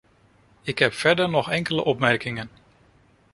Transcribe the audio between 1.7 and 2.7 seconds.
opmerkingen.